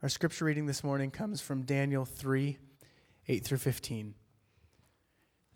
[0.00, 2.56] Our scripture reading this morning comes from Daniel 3
[3.26, 4.14] 8 through 15.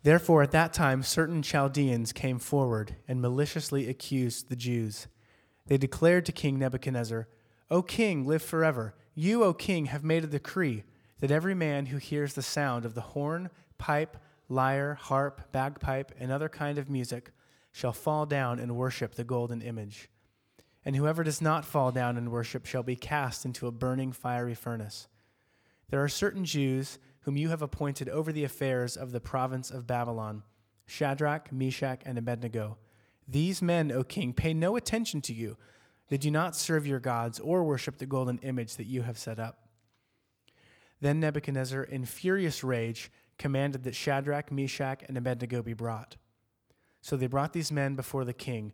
[0.03, 5.07] Therefore, at that time, certain Chaldeans came forward and maliciously accused the Jews.
[5.67, 7.29] They declared to King Nebuchadnezzar,
[7.71, 8.95] O king, live forever.
[9.15, 10.83] You, O king, have made a decree
[11.21, 14.17] that every man who hears the sound of the horn, pipe,
[14.49, 17.31] lyre, harp, bagpipe, and other kind of music
[17.71, 20.09] shall fall down and worship the golden image.
[20.85, 24.55] And whoever does not fall down and worship shall be cast into a burning fiery
[24.55, 25.07] furnace.
[25.89, 29.87] There are certain Jews whom you have appointed over the affairs of the province of
[29.87, 30.43] Babylon
[30.85, 32.77] Shadrach, Meshach, and Abednego.
[33.27, 35.57] These men, O king, pay no attention to you.
[36.09, 39.39] They do not serve your gods or worship the golden image that you have set
[39.39, 39.69] up.
[40.99, 46.17] Then Nebuchadnezzar, in furious rage, commanded that Shadrach, Meshach, and Abednego be brought.
[47.01, 48.73] So they brought these men before the king.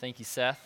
[0.00, 0.58] Thank you, Seth.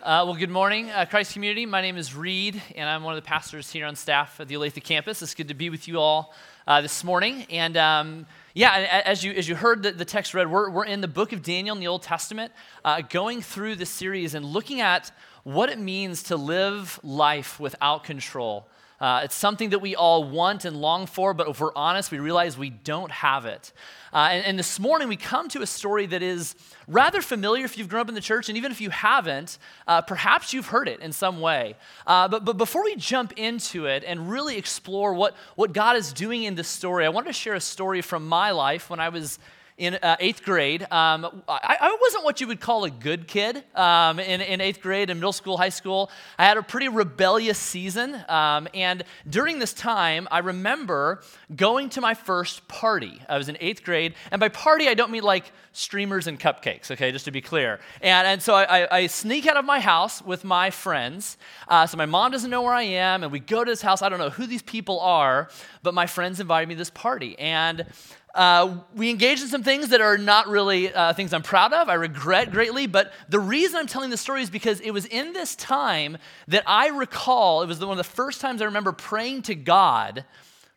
[0.00, 1.66] Uh, well, good morning, uh, Christ community.
[1.66, 4.54] My name is Reed, and I'm one of the pastors here on staff at the
[4.54, 5.22] Olathe campus.
[5.22, 6.32] It's good to be with you all
[6.68, 7.46] uh, this morning.
[7.50, 11.00] And um, yeah, as you, as you heard the, the text read, we're, we're in
[11.00, 12.52] the book of Daniel in the Old Testament,
[12.84, 15.10] uh, going through this series and looking at
[15.42, 18.68] what it means to live life without control.
[19.00, 22.18] Uh, it's something that we all want and long for, but if we're honest, we
[22.18, 23.72] realize we don't have it.
[24.12, 26.54] Uh, and, and, this morning, we come to a story that is
[26.86, 30.00] rather familiar if you've grown up in the church, and even if you haven't, uh,
[30.00, 31.74] perhaps you've heard it in some way.
[32.06, 36.12] Uh, but, but before we jump into it and really explore what, what God is
[36.12, 39.08] doing in this story, I wanted to share a story from my life when I
[39.08, 39.40] was
[39.76, 40.82] in uh, eighth grade.
[40.82, 44.80] Um, I, I, wasn't what you would call a good kid um, in, in, eighth
[44.80, 46.10] grade in middle school, high school.
[46.38, 48.16] I had a pretty rebellious season.
[48.28, 51.22] Um, and during this time, I remember
[51.54, 53.20] going to my first party.
[53.28, 54.14] I was in eighth grade.
[54.30, 57.80] And by party, I don't mean like streamers and cupcakes, okay, just to be clear.
[58.00, 61.36] And, and so I, I sneak out of my house with my friends.
[61.66, 63.24] Uh, so my mom doesn't know where I am.
[63.24, 64.02] And we go to this house.
[64.02, 65.48] I don't know who these people are,
[65.82, 67.36] but my friends invited me to this party.
[67.40, 67.86] And
[68.34, 71.88] uh, we engage in some things that are not really uh, things I'm proud of.
[71.88, 72.86] I regret greatly.
[72.86, 76.18] But the reason I'm telling this story is because it was in this time
[76.48, 80.24] that I recall, it was one of the first times I remember praying to God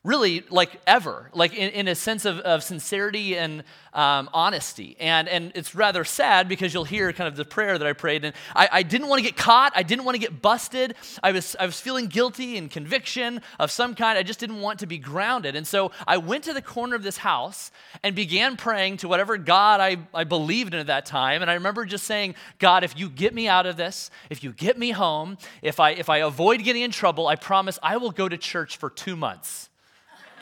[0.07, 3.63] really like ever like in, in a sense of, of sincerity and
[3.93, 4.95] um, honesty.
[4.99, 8.23] And, and it's rather sad because you'll hear kind of the prayer that i prayed.
[8.23, 9.73] And i, I didn't want to get caught.
[9.75, 10.95] I didn't want to get busted.
[11.21, 14.17] I was, I was feeling guilty and conviction of some kind.
[14.17, 15.55] I just didn't want to be grounded.
[15.55, 19.37] And so i went to the corner of this house and began praying to whatever
[19.37, 21.41] god i, I believed in at that time.
[21.41, 24.53] And i remember just saying god if you get me out of this if you
[24.53, 28.11] get me home if i if i avoid getting in trouble i promise i will
[28.11, 29.69] go to church for two months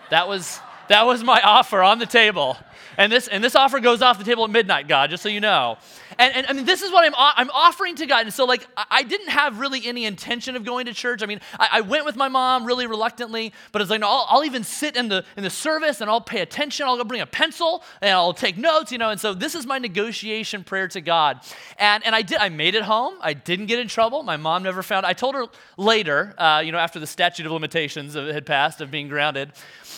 [0.10, 2.58] that was, that was my offer on the table.
[2.98, 5.40] And this, and this offer goes off the table at midnight, God, just so you
[5.40, 5.78] know.
[6.18, 8.22] And, and I mean, this is what I'm, I'm offering to God.
[8.22, 11.22] And so, like, I, didn't have really any intention of going to church.
[11.22, 14.26] I mean, I, I went with my mom really reluctantly, but it's like, no, I'll,
[14.30, 16.86] I'll, even sit in the, in the service and I'll pay attention.
[16.86, 19.10] I'll go bring a pencil and I'll take notes, you know.
[19.10, 21.42] And so, this is my negotiation prayer to God.
[21.78, 23.16] And, and I did, I made it home.
[23.22, 24.24] I didn't get in trouble.
[24.24, 25.46] My mom never found, I told her
[25.78, 29.52] later, uh, you know, after the statute of limitations had passed of being grounded.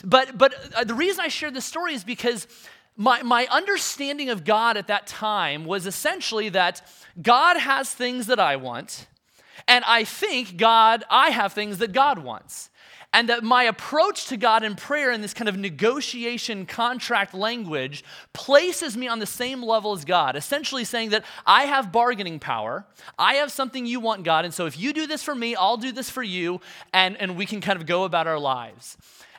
[0.04, 2.48] But, but uh, the reason I share this story is because
[2.98, 6.82] my, my understanding of God at that time was essentially that
[7.22, 9.06] God has things that I want,
[9.68, 12.70] and I think God, I have things that God wants.
[13.14, 18.04] And that my approach to God in prayer in this kind of negotiation contract language
[18.34, 22.86] places me on the same level as God, essentially saying that I have bargaining power.
[23.18, 24.44] I have something you want, God.
[24.44, 26.60] And so if you do this for me, I'll do this for you,
[26.94, 28.98] and, and we can kind of go about our lives.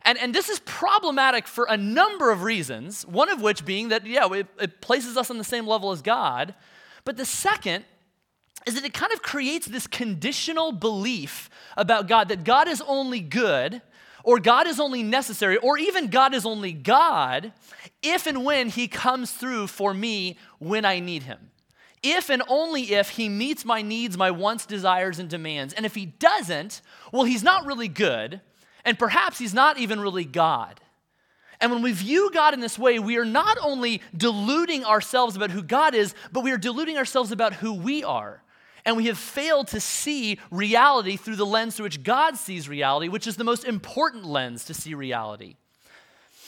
[0.08, 4.06] And, and this is problematic for a number of reasons, one of which being that,
[4.06, 6.54] yeah, it, it places us on the same level as God.
[7.04, 7.84] But the second
[8.66, 13.20] is that it kind of creates this conditional belief about God that God is only
[13.20, 13.82] good,
[14.24, 17.52] or God is only necessary, or even God is only God
[18.02, 21.50] if and when He comes through for me when I need Him.
[22.02, 25.74] If and only if He meets my needs, my wants, desires, and demands.
[25.74, 26.80] And if He doesn't,
[27.12, 28.40] well, He's not really good,
[28.88, 30.80] and perhaps he's not even really God.
[31.60, 35.50] And when we view God in this way, we are not only deluding ourselves about
[35.50, 38.42] who God is, but we are deluding ourselves about who we are.
[38.86, 43.08] and we have failed to see reality through the lens through which God sees reality,
[43.08, 45.56] which is the most important lens to see reality.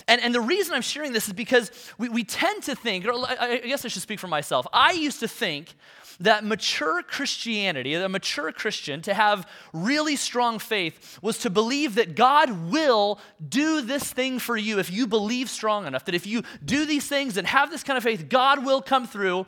[0.09, 3.13] And, and the reason I'm sharing this is because we, we tend to think, or
[3.13, 4.67] I, I guess I should speak for myself.
[4.73, 5.75] I used to think
[6.21, 12.15] that mature Christianity, a mature Christian, to have really strong faith was to believe that
[12.15, 16.43] God will do this thing for you if you believe strong enough, that if you
[16.63, 19.47] do these things and have this kind of faith, God will come through.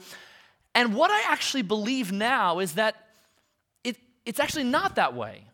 [0.75, 2.96] And what I actually believe now is that
[3.84, 5.44] it, it's actually not that way.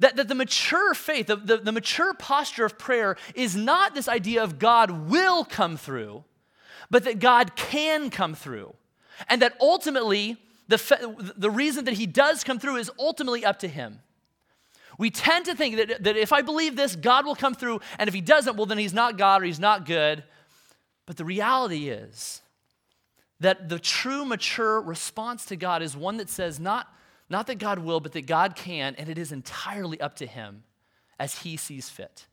[0.00, 4.08] That, that the mature faith, the, the, the mature posture of prayer is not this
[4.08, 6.24] idea of God will come through,
[6.90, 8.74] but that God can come through.
[9.28, 10.36] And that ultimately,
[10.68, 14.00] the, the reason that he does come through is ultimately up to him.
[14.98, 18.08] We tend to think that, that if I believe this, God will come through, and
[18.08, 20.24] if he doesn't, well, then he's not God or he's not good.
[21.06, 22.42] But the reality is
[23.40, 26.88] that the true, mature response to God is one that says, not,
[27.34, 30.62] not that God will, but that God can, and it is entirely up to him
[31.18, 32.26] as he sees fit.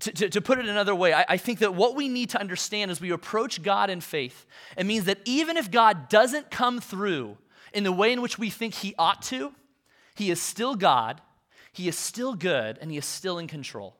[0.00, 2.40] To, to, to, put it another way, I, I think that what we need to
[2.40, 4.46] understand as we approach God in faith,
[4.78, 7.36] it means that even if God doesn't come through
[7.74, 9.52] in the way in which we think he ought to,
[10.14, 11.20] he is still God,
[11.70, 13.97] he is still good, and he is still in control.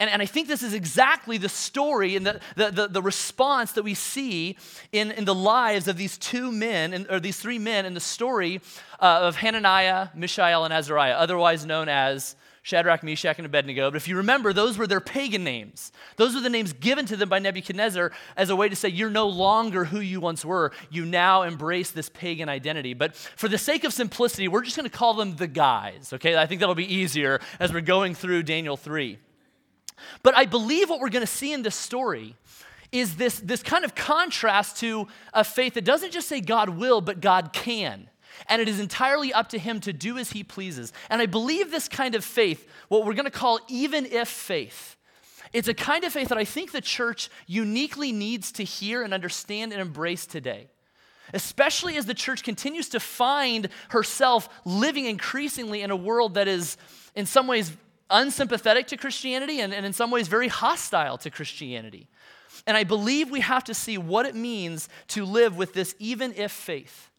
[0.00, 3.72] And, and I think this is exactly the story and the, the, the, the response
[3.72, 4.56] that we see
[4.92, 8.60] in, in the lives of these two men, or these three men in the story
[9.00, 13.90] uh, of Hananiah, Mishael, and Azariah, otherwise known as Shadrach, Meshach, and Abednego.
[13.90, 15.90] But if you remember, those were their pagan names.
[16.16, 19.10] Those were the names given to them by Nebuchadnezzar as a way to say, You're
[19.10, 20.72] no longer who you once were.
[20.90, 22.94] You now embrace this pagan identity.
[22.94, 26.36] But for the sake of simplicity, we're just going to call them the guys, okay?
[26.36, 29.18] I think that'll be easier as we're going through Daniel 3.
[30.22, 32.34] But I believe what we're going to see in this story
[32.90, 37.00] is this, this kind of contrast to a faith that doesn't just say God will,
[37.00, 38.08] but God can
[38.46, 40.92] and it is entirely up to him to do as he pleases.
[41.10, 44.96] And I believe this kind of faith, what we're going to call even if faith,
[45.52, 49.14] it's a kind of faith that I think the church uniquely needs to hear and
[49.14, 50.68] understand and embrace today.
[51.34, 56.76] Especially as the church continues to find herself living increasingly in a world that is,
[57.14, 57.72] in some ways,
[58.10, 62.08] unsympathetic to Christianity and, and in some ways very hostile to Christianity.
[62.66, 66.34] And I believe we have to see what it means to live with this even
[66.34, 67.10] if faith.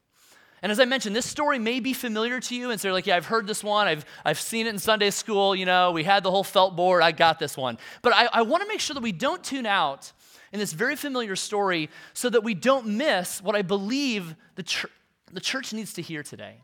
[0.61, 2.69] And as I mentioned, this story may be familiar to you.
[2.69, 3.87] And so you're like, yeah, I've heard this one.
[3.87, 5.55] I've, I've seen it in Sunday school.
[5.55, 7.01] You know, we had the whole felt board.
[7.01, 7.77] I got this one.
[8.01, 10.11] But I, I want to make sure that we don't tune out
[10.51, 14.87] in this very familiar story so that we don't miss what I believe the,
[15.31, 16.57] the church needs to hear today.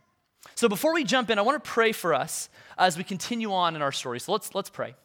[0.56, 3.76] So before we jump in, I want to pray for us as we continue on
[3.76, 4.20] in our story.
[4.20, 4.96] So let's, let's pray.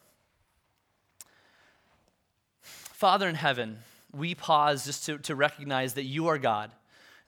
[2.61, 3.79] Father in heaven,
[4.13, 6.71] we pause just to, to recognize that you are God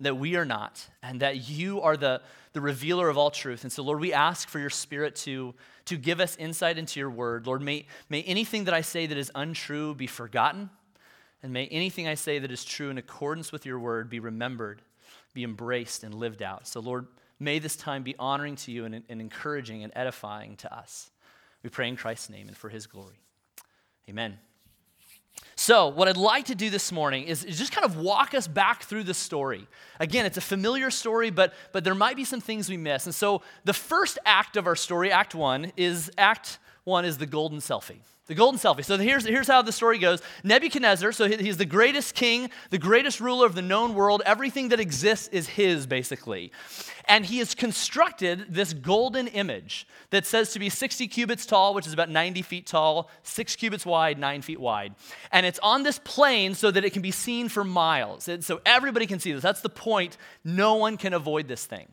[0.04, 2.22] that we are not, and that you are the,
[2.54, 3.64] the revealer of all truth.
[3.64, 5.54] And so, Lord, we ask for your spirit to,
[5.86, 7.48] to give us insight into your word.
[7.48, 10.70] Lord, may, may anything that I say that is untrue be forgotten,
[11.42, 14.82] and may anything I say that is true in accordance with your word be remembered,
[15.34, 16.68] be embraced, and lived out.
[16.68, 17.08] So, Lord,
[17.44, 21.12] may this time be honoring to you and, and encouraging and edifying to us.
[21.62, 23.20] We pray in Christ's name and for his glory.
[24.10, 24.38] Amen.
[25.56, 28.48] So, what I'd like to do this morning is, is, just kind of walk us
[28.48, 29.68] back through the story.
[30.00, 33.06] Again, it's a familiar story, but, but there might be some things we miss.
[33.06, 37.26] And so, the first act of our story, Act One, is Act One is the
[37.26, 38.00] golden selfie.
[38.28, 38.86] The golden selfie.
[38.86, 43.20] So here's, here's how the story goes Nebuchadnezzar, so he's the greatest king, the greatest
[43.20, 44.22] ruler of the known world.
[44.26, 46.54] Everything that exists is his, basically.
[47.06, 51.86] And he has constructed this golden image that says to be 60 cubits tall, which
[51.86, 54.96] is about 90 feet tall, six cubits wide, nine feet wide.
[55.34, 58.30] And it's on this plain so that it can be seen for miles.
[58.30, 59.44] And so everybody can see this.
[59.44, 60.16] That's the point.
[60.46, 61.90] No one can avoid this thing.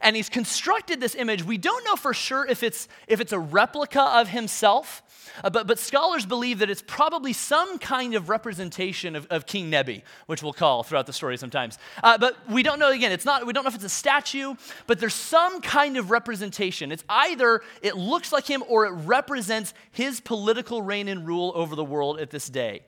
[0.00, 1.42] And he's constructed this image.
[1.42, 5.02] We don't know for sure if it's, if it's a replica of himself
[5.42, 9.70] uh, but, but scholars believe that it's probably some kind of representation of, of King
[9.70, 11.78] Nebi, which we'll call throughout the story sometimes.
[12.02, 14.54] Uh, but we don't know, again, it's not, we don't know if it's a statue,
[14.86, 16.92] but there's some kind of representation.
[16.92, 21.76] It's either it looks like him or it represents his political reign and rule over
[21.76, 22.82] the world at this day.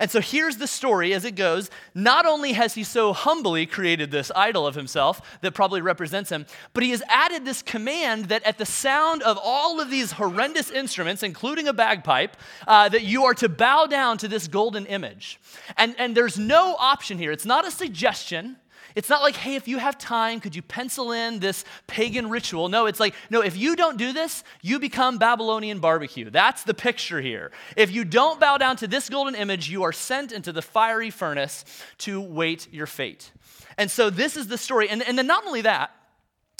[0.00, 1.70] And so here's the story as it goes.
[1.94, 6.46] Not only has he so humbly created this idol of himself that probably represents him,
[6.72, 10.70] but he has added this command that at the sound of all of these horrendous
[10.70, 12.36] instruments, including a bagpipe,
[12.66, 15.40] uh, that you are to bow down to this golden image.
[15.76, 17.32] And, and there's no option here.
[17.32, 18.56] It's not a suggestion.
[18.94, 22.68] It's not like, hey, if you have time, could you pencil in this pagan ritual?
[22.68, 26.30] No, it's like, no, if you don't do this, you become Babylonian barbecue.
[26.30, 27.50] That's the picture here.
[27.76, 31.10] If you don't bow down to this golden image, you are sent into the fiery
[31.10, 31.64] furnace
[31.98, 33.32] to wait your fate.
[33.76, 34.88] And so this is the story.
[34.88, 35.90] And, and then not only that,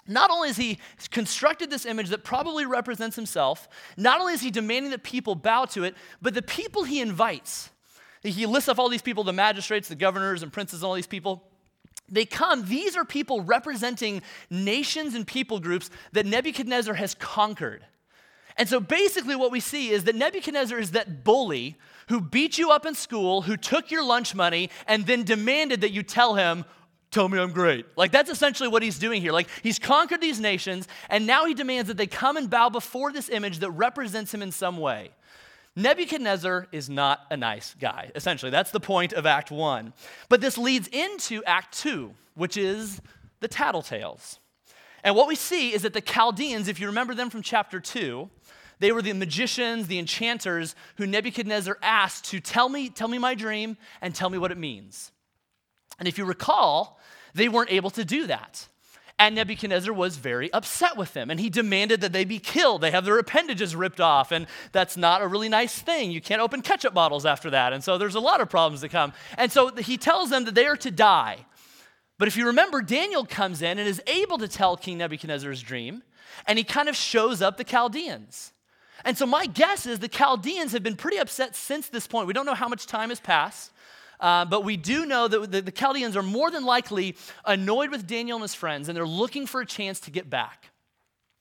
[0.07, 0.79] not only is he
[1.11, 5.65] constructed this image that probably represents himself, not only is he demanding that people bow
[5.67, 7.71] to it, but the people he invites,
[8.23, 11.07] he lists off all these people the magistrates, the governors, and princes, and all these
[11.07, 11.43] people.
[12.09, 17.85] They come, these are people representing nations and people groups that Nebuchadnezzar has conquered.
[18.57, 21.77] And so basically, what we see is that Nebuchadnezzar is that bully
[22.09, 25.91] who beat you up in school, who took your lunch money, and then demanded that
[25.91, 26.65] you tell him,
[27.11, 27.87] Tell me I'm great.
[27.97, 29.31] Like, that's essentially what he's doing here.
[29.31, 33.13] Like, he's conquered these nations, and now he demands that they come and bow before
[33.13, 35.13] this image that represents him in some way.
[35.77, 38.51] Nebuchadnezzar is not a nice guy, essentially.
[38.51, 39.93] That's the point of Act 1.
[40.29, 43.01] But this leads into Act 2, which is
[43.41, 44.39] the tattletales.
[45.03, 48.31] And what we see is that the Chaldeans, if you remember them from chapter 2,
[48.79, 53.35] they were the magicians, the enchanters who Nebuchadnezzar asked to tell me, tell me my
[53.35, 55.13] dream and tell me what it means.
[55.99, 56.99] And if you recall,
[57.35, 58.69] they weren't able to do that.
[59.17, 62.81] And Nebuchadnezzar was very upset with them, and he demanded that they be killed.
[62.81, 66.11] They have their appendages ripped off, and that's not a really nice thing.
[66.11, 67.73] You can't open ketchup bottles after that.
[67.73, 69.13] And so there's a lot of problems that come.
[69.39, 71.47] And so he tells them that they are to die.
[72.19, 76.03] But if you remember, Daniel comes in and is able to tell King Nebuchadnezzar's dream,
[76.47, 78.53] and he kind of shows up the Chaldeans.
[79.05, 82.27] And so my guess is the Chaldeans have been pretty upset since this point.
[82.27, 83.71] We don't know how much time has passed.
[84.21, 88.07] Uh, but we do know that the, the Chaldeans are more than likely annoyed with
[88.07, 90.71] Daniel and his friends, and they're looking for a chance to get back.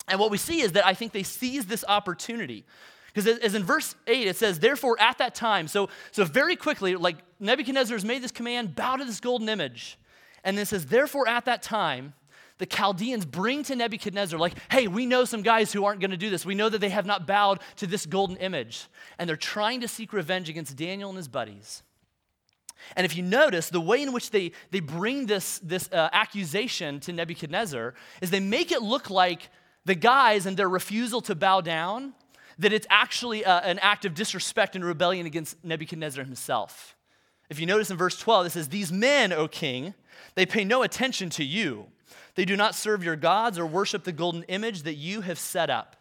[0.07, 2.65] And what we see is that I think they seize this opportunity.
[3.13, 6.95] Because as in verse 8, it says, Therefore, at that time, so, so very quickly,
[6.95, 9.99] like Nebuchadnezzar has made this command, bow to this golden image.
[10.43, 12.13] And then it says, Therefore, at that time,
[12.57, 16.17] the Chaldeans bring to Nebuchadnezzar, like, hey, we know some guys who aren't going to
[16.17, 16.45] do this.
[16.45, 18.87] We know that they have not bowed to this golden image.
[19.17, 21.83] And they're trying to seek revenge against Daniel and his buddies.
[22.95, 26.99] And if you notice, the way in which they, they bring this, this uh, accusation
[27.01, 29.49] to Nebuchadnezzar is they make it look like
[29.85, 32.13] the guys and their refusal to bow down,
[32.59, 36.95] that it's actually uh, an act of disrespect and rebellion against Nebuchadnezzar himself.
[37.49, 39.93] If you notice in verse 12, it says, These men, O king,
[40.35, 41.87] they pay no attention to you.
[42.35, 45.69] They do not serve your gods or worship the golden image that you have set
[45.69, 45.95] up.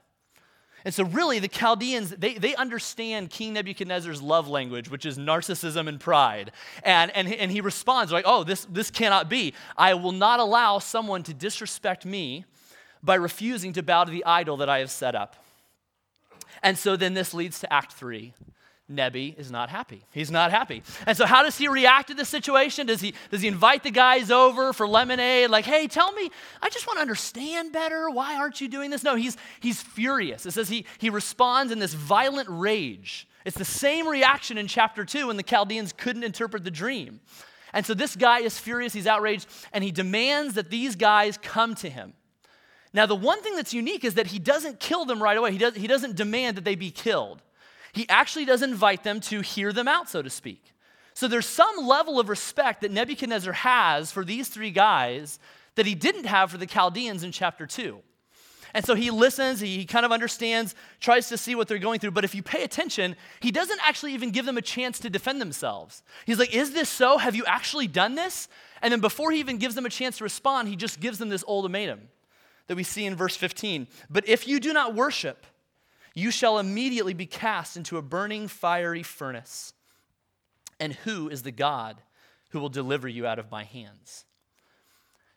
[0.84, 5.88] And so, really, the Chaldeans, they, they understand King Nebuchadnezzar's love language, which is narcissism
[5.88, 6.50] and pride.
[6.82, 9.54] And, and, and he responds, like, oh, this, this cannot be.
[9.76, 12.44] I will not allow someone to disrespect me
[13.02, 15.36] by refusing to bow to the idol that I have set up.
[16.62, 18.34] And so, then this leads to Act Three.
[18.92, 20.02] Nebi is not happy.
[20.11, 20.82] He's not happy.
[21.06, 22.87] And so, how does he react to the situation?
[22.87, 25.50] Does he, does he invite the guys over for lemonade?
[25.50, 26.30] Like, hey, tell me,
[26.61, 28.11] I just want to understand better.
[28.11, 29.02] Why aren't you doing this?
[29.02, 30.46] No, he's, he's furious.
[30.46, 33.26] It says he, he responds in this violent rage.
[33.44, 37.20] It's the same reaction in chapter 2 when the Chaldeans couldn't interpret the dream.
[37.72, 41.75] And so, this guy is furious, he's outraged, and he demands that these guys come
[41.76, 42.12] to him.
[42.92, 45.58] Now, the one thing that's unique is that he doesn't kill them right away, he,
[45.58, 47.40] does, he doesn't demand that they be killed.
[47.92, 50.72] He actually does invite them to hear them out, so to speak.
[51.14, 55.38] So there's some level of respect that Nebuchadnezzar has for these three guys
[55.75, 58.00] that he didn't have for the Chaldeans in chapter 2.
[58.75, 62.12] And so he listens, he kind of understands, tries to see what they're going through.
[62.12, 65.40] But if you pay attention, he doesn't actually even give them a chance to defend
[65.42, 66.02] themselves.
[66.25, 67.18] He's like, Is this so?
[67.18, 68.49] Have you actually done this?
[68.80, 71.28] And then before he even gives them a chance to respond, he just gives them
[71.28, 72.08] this ultimatum
[72.66, 73.88] that we see in verse 15.
[74.08, 75.46] But if you do not worship,
[76.14, 79.73] you shall immediately be cast into a burning fiery furnace.
[80.78, 82.02] And who is the God
[82.50, 84.25] who will deliver you out of my hands?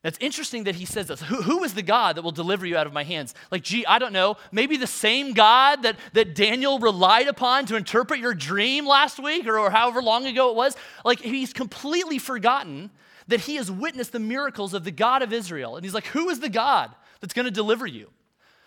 [0.05, 1.19] That's interesting that he says this.
[1.23, 3.33] Who, who is the God that will deliver you out of my hands?
[3.49, 4.37] Like, gee, I don't know.
[4.51, 9.47] Maybe the same God that, that Daniel relied upon to interpret your dream last week
[9.47, 10.75] or, or however long ago it was.
[11.03, 12.91] Like, he's completely forgotten
[13.29, 15.75] that he has witnessed the miracles of the God of Israel.
[15.75, 18.11] And he's like, Who is the God that's going to deliver you?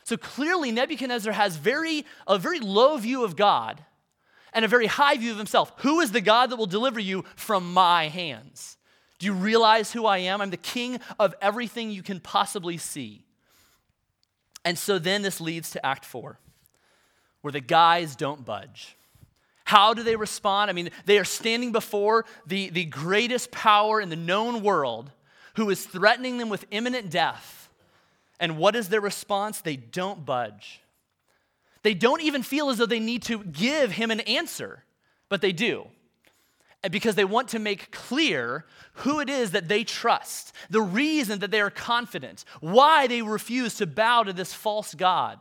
[0.08, 3.84] So clearly, Nebuchadnezzar has very, a very low view of God
[4.54, 5.70] and a very high view of himself.
[5.80, 8.78] Who is the God that will deliver you from my hands?
[9.18, 10.40] Do you realize who I am?
[10.40, 13.26] I'm the king of everything you can possibly see.
[14.64, 16.38] And so then this leads to Act Four,
[17.42, 18.96] where the guys don't budge.
[19.64, 20.70] How do they respond?
[20.70, 25.10] I mean, they are standing before the, the greatest power in the known world
[25.56, 27.67] who is threatening them with imminent death.
[28.40, 29.60] And what is their response?
[29.60, 30.80] They don't budge.
[31.82, 34.84] They don't even feel as though they need to give him an answer,
[35.28, 35.86] but they do.
[36.88, 38.64] Because they want to make clear
[38.94, 43.74] who it is that they trust, the reason that they are confident, why they refuse
[43.76, 45.40] to bow to this false God.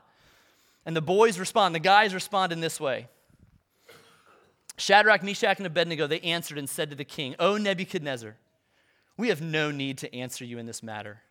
[0.86, 3.08] And the boys respond, the guys respond in this way
[4.78, 8.36] Shadrach, Meshach, and Abednego, they answered and said to the king, O Nebuchadnezzar,
[9.18, 11.22] we have no need to answer you in this matter.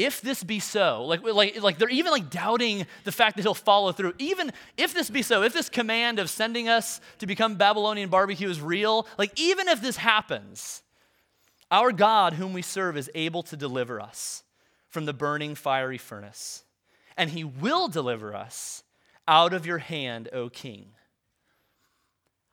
[0.00, 3.54] If this be so, like, like, like they're even like doubting the fact that he'll
[3.54, 4.14] follow through.
[4.18, 8.48] Even if this be so, if this command of sending us to become Babylonian barbecue
[8.48, 10.82] is real, like even if this happens,
[11.70, 14.42] our God, whom we serve, is able to deliver us
[14.88, 16.64] from the burning fiery furnace,
[17.16, 18.82] and he will deliver us
[19.28, 20.92] out of your hand, O king.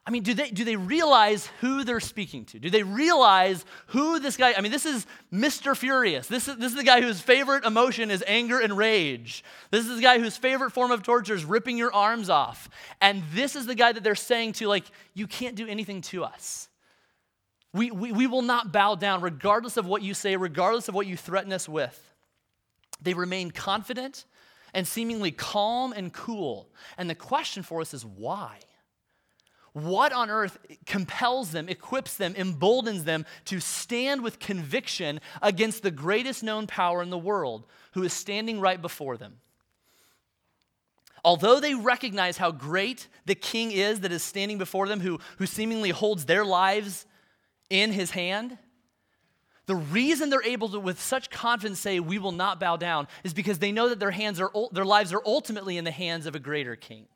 [0.08, 2.60] I mean, do they, do they realize who they're speaking to?
[2.60, 5.76] Do they realize who this guy, I mean, this is Mr.
[5.76, 6.28] Furious.
[6.28, 9.44] This is, this is the guy whose favorite emotion is anger and rage.
[9.70, 12.70] This is the guy whose favorite form of torture is ripping your arms off.
[13.02, 16.24] And this is the guy that they're saying to, like, you can't do anything to
[16.24, 16.70] us.
[17.74, 21.06] We, we, we will not bow down, regardless of what you say, regardless of what
[21.06, 22.02] you threaten us with.
[23.02, 24.24] They remain confident
[24.74, 26.70] and seemingly calm and cool.
[26.98, 28.60] And the question for us is why?
[29.74, 35.92] What on earth compels them, equips them, emboldens them to stand with conviction against the
[35.92, 39.40] greatest known power in the world who is standing right before them?
[41.24, 45.46] Although they recognize how great the king is that is standing before them, who, who
[45.46, 47.06] seemingly holds their lives
[47.70, 48.58] in his hand,
[49.66, 53.34] the reason they're able to, with such confidence, say, We will not bow down, is
[53.34, 56.36] because they know that their, hands are, their lives are ultimately in the hands of
[56.36, 57.08] a greater king.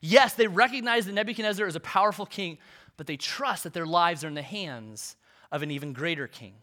[0.00, 2.58] Yes, they recognize that Nebuchadnezzar is a powerful king,
[2.96, 5.16] but they trust that their lives are in the hands
[5.50, 6.54] of an even greater king.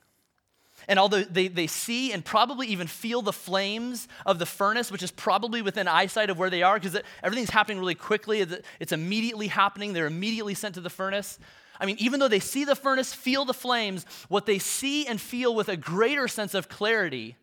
[0.88, 5.04] And although they, they see and probably even feel the flames of the furnace, which
[5.04, 8.46] is probably within eyesight of where they are, because everything's happening really quickly,
[8.80, 11.39] it's immediately happening, they're immediately sent to the furnace.
[11.80, 15.20] I mean, even though they see the furnace, feel the flames, what they see and
[15.20, 17.38] feel with a greater sense of clarity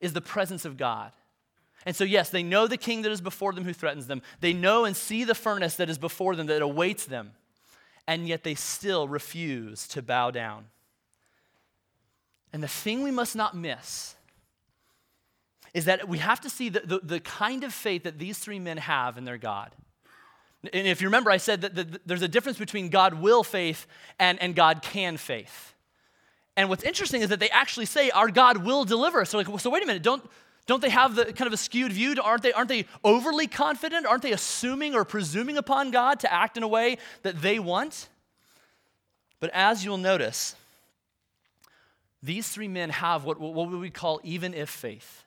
[0.00, 1.12] is the presence of God.
[1.86, 4.22] And so, yes, they know the king that is before them who threatens them.
[4.40, 7.32] They know and see the furnace that is before them that awaits them.
[8.06, 10.66] And yet they still refuse to bow down.
[12.52, 14.14] And the thing we must not miss
[15.74, 18.58] is that we have to see the, the, the kind of faith that these three
[18.58, 19.70] men have in their God.
[20.72, 23.44] And if you remember, I said that the, the, there's a difference between God will
[23.44, 23.86] faith
[24.18, 25.74] and, and God can faith.
[26.56, 29.30] And what's interesting is that they actually say, Our God will deliver us.
[29.30, 30.28] So, like, so wait a minute, don't,
[30.68, 32.14] don't they have the kind of a skewed view?
[32.22, 34.04] Aren't they, aren't they overly confident?
[34.04, 38.10] Aren't they assuming or presuming upon God to act in a way that they want?
[39.40, 40.54] But as you'll notice,
[42.22, 45.24] these three men have what, what we call even if faith.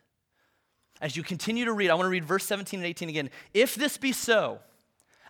[1.02, 3.32] As you continue to read, I want to read verse 17 and 18 again.
[3.52, 4.60] If this be so,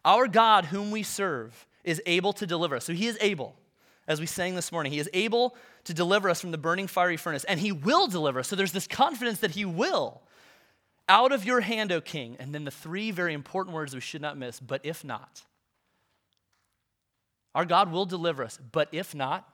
[0.03, 2.83] our God, whom we serve, is able to deliver us.
[2.83, 3.55] So he is able,
[4.07, 7.17] as we sang this morning, he is able to deliver us from the burning fiery
[7.17, 8.47] furnace, and he will deliver us.
[8.47, 10.21] So there's this confidence that he will.
[11.07, 12.35] Out of your hand, O king.
[12.39, 15.43] And then the three very important words we should not miss, but if not.
[17.53, 19.47] Our God will deliver us, but if not,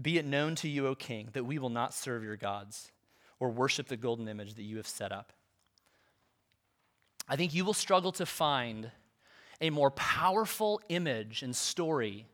[0.00, 2.92] be it known to you, O king, that we will not serve your gods
[3.38, 5.32] or worship the golden image that you have set up.
[7.28, 8.90] I think you will struggle to find
[9.60, 12.26] a more powerful image and story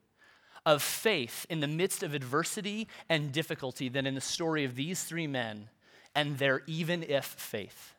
[0.67, 5.05] of faith in the midst of adversity and difficulty than in the story of these
[5.05, 5.69] three men
[6.15, 7.95] and their even if faith.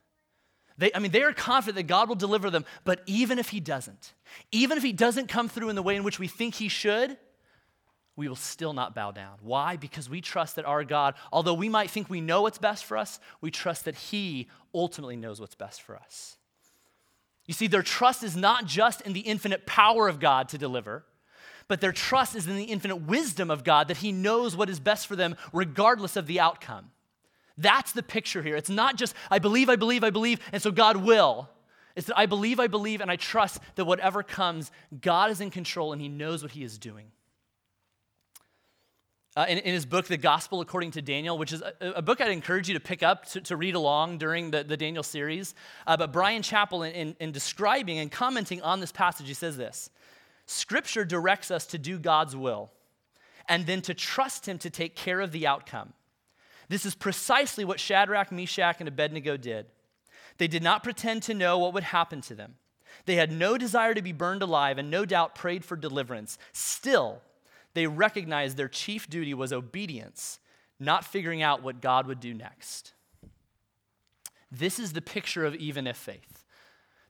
[0.77, 3.59] They, I mean, they are confident that God will deliver them, but even if He
[3.59, 4.13] doesn't,
[4.51, 7.17] even if He doesn't come through in the way in which we think He should,
[8.15, 9.37] we will still not bow down.
[9.41, 9.77] Why?
[9.77, 12.97] Because we trust that our God, although we might think we know what's best for
[12.97, 16.37] us, we trust that He ultimately knows what's best for us.
[17.45, 21.05] You see, their trust is not just in the infinite power of God to deliver,
[21.67, 24.79] but their trust is in the infinite wisdom of God that He knows what is
[24.79, 26.91] best for them regardless of the outcome.
[27.57, 28.55] That's the picture here.
[28.55, 31.49] It's not just, I believe, I believe, I believe, and so God will.
[31.95, 35.49] It's that I believe, I believe, and I trust that whatever comes, God is in
[35.49, 37.11] control and He knows what He is doing.
[39.35, 42.21] Uh, in, in, his book, The Gospel According to Daniel, which is a, a book
[42.21, 45.53] I'd encourage you to pick up to, to read along during the, the Daniel series.
[45.85, 49.55] Uh, but Bryan Chapell, in, in, in describing and commenting on this passage, he says
[49.55, 49.91] this
[50.47, 52.71] Scripture directs us to do God's will
[53.47, 55.93] and then to trust Him to take care of the outcome.
[56.69, 59.67] This is precisely what Shadrach, Meshach, and Abednego did.
[60.37, 62.55] They did not pretend to know what would happen to them.
[63.05, 66.37] They had no desire to be burned alive and no doubt prayed for deliverance.
[66.51, 67.21] Still,
[67.73, 70.39] they recognized their chief duty was obedience,
[70.79, 72.93] not figuring out what God would do next.
[74.51, 76.36] This is the picture of even if faith.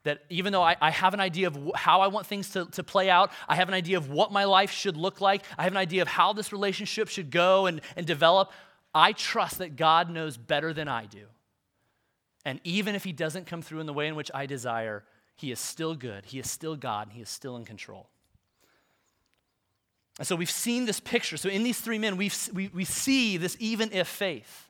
[0.08, 2.82] That even though I, I have an idea of how I want things to, to
[2.82, 5.74] play out, I have an idea of what my life should look like, I have
[5.74, 8.52] an idea of how this relationship should go and, and develop,
[8.96, 11.26] I trust that God knows better than I do.
[12.46, 15.04] And even if He doesn't come through in the way in which I desire,
[15.36, 18.08] He is still good, He is still God, and He is still in control.
[20.20, 21.36] And so we've seen this picture.
[21.36, 24.67] So in these three men, we we, we see this even if faith.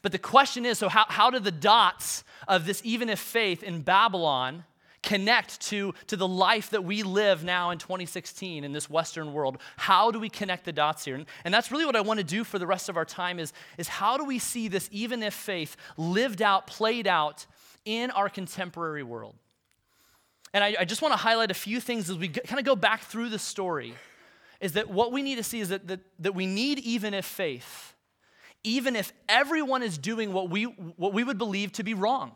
[0.00, 3.62] But the question is so, how, how do the dots of this even if faith
[3.62, 4.64] in Babylon
[5.02, 9.58] connect to, to the life that we live now in 2016 in this Western world?
[9.76, 11.16] How do we connect the dots here?
[11.16, 13.38] And, and that's really what I want to do for the rest of our time
[13.38, 17.46] is, is how do we see this even if faith lived out, played out
[17.84, 19.34] in our contemporary world?
[20.54, 22.76] And I, I just want to highlight a few things as we kind of go
[22.76, 23.94] back through the story.
[24.60, 27.24] Is that what we need to see is that, that, that we need even if
[27.24, 27.94] faith,
[28.64, 32.32] even if everyone is doing what we, what we would believe to be wrong.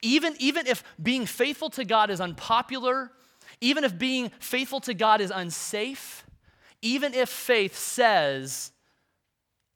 [0.00, 3.10] Even, even if being faithful to God is unpopular,
[3.60, 6.26] even if being faithful to God is unsafe,
[6.80, 8.72] even if faith says,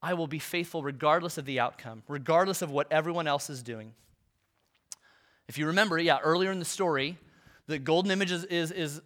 [0.03, 3.95] I will be faithful regardless of the outcome, regardless of what everyone else is doing.
[5.49, 7.17] If you remember, yeah, earlier in the story,
[7.67, 9.01] the golden image is, is, is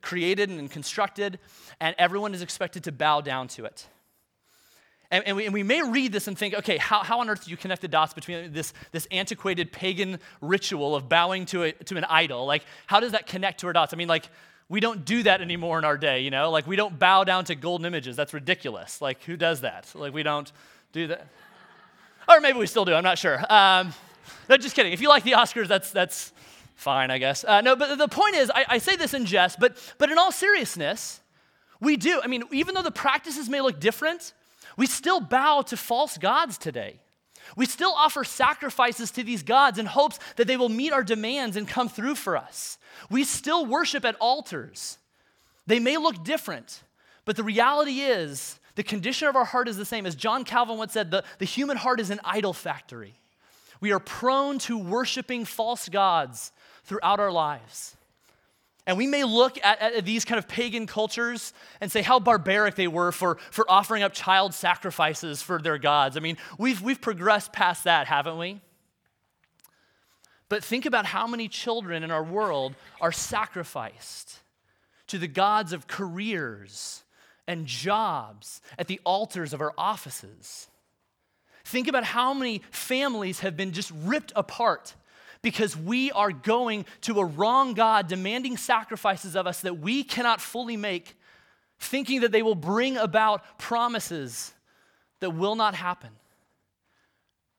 [0.00, 1.38] created and constructed,
[1.80, 3.86] and everyone is expected to bow down to it.
[5.10, 7.44] And, and, we, and, we, may read this and think, okay, how, how on earth
[7.44, 11.72] do you connect the dots between this, this antiquated pagan ritual of bowing to, a,
[11.72, 12.44] to an idol?
[12.44, 13.94] Like, how does that connect to our dots?
[13.94, 14.28] I mean, like,
[14.68, 16.50] we don't do that anymore in our day, you know?
[16.50, 18.16] Like, we don't bow down to golden images.
[18.16, 19.00] That's ridiculous.
[19.00, 19.92] Like, who does that?
[19.94, 20.50] Like, we don't
[20.92, 21.28] do that.
[22.28, 23.40] Or maybe we still do, I'm not sure.
[23.48, 23.94] Um,
[24.48, 24.92] no, just kidding.
[24.92, 26.32] If you like the Oscars, that's, that's
[26.74, 27.44] fine, I guess.
[27.44, 30.18] Uh, no, but the point is, I, I say this in jest, but, but in
[30.18, 31.20] all seriousness,
[31.80, 32.20] we do.
[32.24, 34.32] I mean, even though the practices may look different,
[34.76, 37.00] we still bow to false gods today.
[37.56, 41.56] We still offer sacrifices to these gods in hopes that they will meet our demands
[41.56, 42.78] and come through for us.
[43.08, 44.98] We still worship at altars.
[45.66, 46.82] They may look different,
[47.24, 50.06] but the reality is the condition of our heart is the same.
[50.06, 53.14] As John Calvin once said, the, the human heart is an idol factory.
[53.80, 56.52] We are prone to worshiping false gods
[56.84, 57.95] throughout our lives.
[58.86, 62.76] And we may look at, at, these kind of pagan cultures and say how barbaric
[62.76, 66.16] they were for, for offering up child sacrifices for their gods.
[66.16, 68.60] I mean, we've, we've progressed past that, haven't we?
[70.48, 74.38] But think about how many children in our world are sacrificed
[75.08, 77.02] to the gods of careers
[77.48, 80.68] and jobs at the altars of our offices.
[81.64, 84.94] Think about how many families have been just ripped apart
[85.46, 90.40] because we are going to a wrong God demanding sacrifices of us that we cannot
[90.40, 91.16] fully make,
[91.78, 94.52] thinking that they will bring about promises
[95.20, 96.10] that will not happen.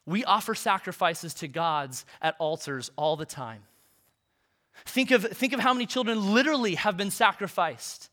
[0.06, 3.63] We offer sacrifices to gods at altars all the time.
[4.84, 8.10] Think of, think of how many children literally have been sacrificed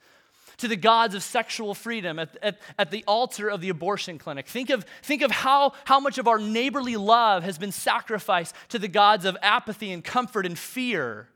[0.59, 4.47] to the gods of sexual freedom at, at, at, the altar of the abortion clinic.
[4.47, 8.79] Think of, think of how, how much of our neighborly love has been sacrificed to
[8.79, 11.29] the gods of apathy and comfort and fear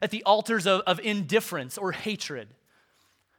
[0.00, 2.48] at the altars of, of indifference or hatred.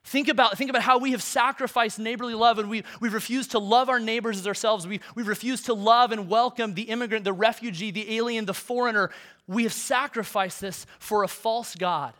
[0.06, 3.60] Think about, think about how we have sacrificed neighborly love and we, we've refused to
[3.60, 4.88] love our neighbors as ourselves.
[4.88, 9.12] We, we've refused to love and welcome the immigrant, the refugee, the alien, the foreigner.
[9.48, 12.14] We have sacrificed this for a false God.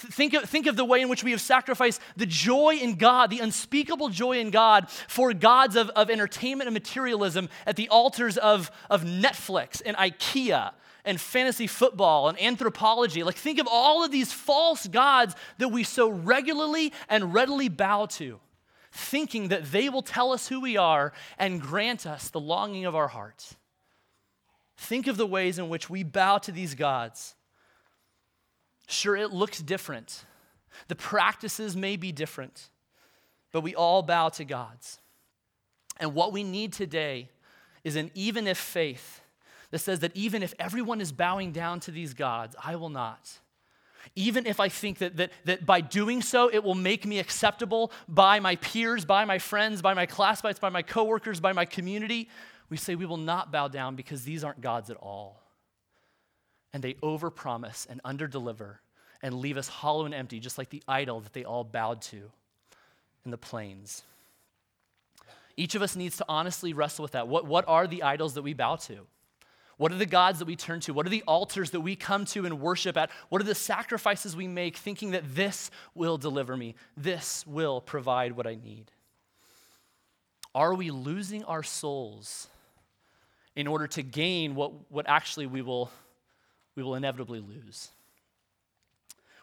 [0.00, 3.28] Think of, think of the way in which we have sacrificed the joy in God,
[3.28, 8.38] the unspeakable joy in God, for gods of, of entertainment and materialism at the altars
[8.38, 10.72] of, of Netflix and IKEA
[11.04, 13.24] and fantasy football and Anthropologie.
[13.24, 18.06] Like, think of all of these false gods that we so regularly and readily bow
[18.06, 18.40] to,
[18.92, 22.96] thinking that they will tell us who we are and grant us the longing of
[22.96, 23.54] our hearts.
[24.78, 27.34] Think of the ways in which we bow to these gods
[28.90, 30.24] Sure, it looks different.
[30.88, 32.70] The practices may be different,
[33.52, 34.98] but we all bow to gods.
[36.00, 37.28] And what we need today
[37.84, 39.20] is an even if faith
[39.70, 43.38] that says that even if everyone is bowing down to these gods, I will not.
[44.16, 47.92] Even if I think that, that, that by doing so, it will make me acceptable
[48.08, 52.28] by my peers, by my friends, by my classmates, by my coworkers, by my community,
[52.68, 55.40] we say we will not bow down because these aren't gods at all
[56.72, 58.76] and they overpromise and underdeliver
[59.22, 62.30] and leave us hollow and empty, just like the idol that they all bowed to
[63.24, 64.02] in the plains.
[65.56, 67.28] Each of us needs to honestly wrestle with that.
[67.28, 69.06] What, what are the idols that we bow to?
[69.76, 70.92] What are the gods that we turn to?
[70.92, 73.10] What are the altars that we come to and worship at?
[73.30, 76.74] What are the sacrifices we make thinking that this will deliver me?
[76.96, 78.90] This will provide what I need?
[80.54, 82.48] Are we losing our souls
[83.56, 85.90] in order to gain what, what actually we will
[86.80, 87.90] we will inevitably lose.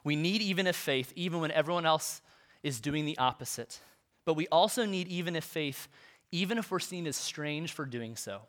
[0.04, 2.23] We need even if faith, even when everyone else
[2.63, 3.80] is doing the opposite.
[4.26, 5.88] But we also need even if faith,
[6.32, 8.41] even if we're seen as strange for doing so.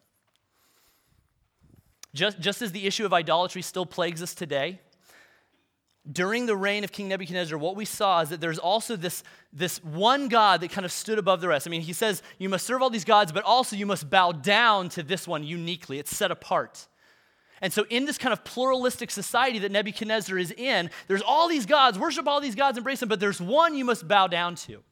[2.14, 4.80] Just, just as the issue of idolatry still plagues us today,
[6.10, 9.22] during the reign of King Nebuchadnezzar, what we saw is that there's also this,
[9.52, 11.66] this one God that kind of stood above the rest.
[11.66, 14.32] I mean, he says, You must serve all these gods, but also you must bow
[14.32, 15.98] down to this one uniquely.
[15.98, 16.87] It's set apart.
[17.60, 21.66] And so, in this kind of pluralistic society that Nebuchadnezzar is in, there's all these
[21.66, 24.82] gods, worship all these gods, embrace them, but there's one you must bow down to.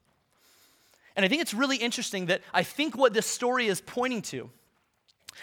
[1.15, 4.51] And I think it's really interesting that I think what this story is pointing to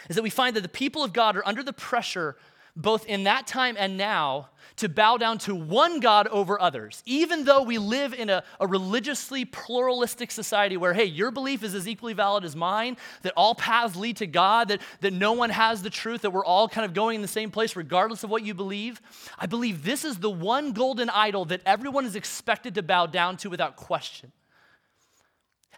[0.10, 2.38] is that we find that the people of God are under the pressure,
[2.76, 7.04] both in that time and now, to bow down to one God over others.
[7.06, 11.76] Even though we live in a, a, religiously pluralistic society where, hey, your belief is
[11.76, 15.52] as equally valid as mine, that all paths lead to God, that, that no one
[15.52, 18.32] has the truth, that we're all kind of going in the same place regardless of
[18.32, 19.00] what you believe,
[19.38, 23.38] I believe this is the one golden idol that everyone is expected to bow down
[23.38, 24.32] to without question.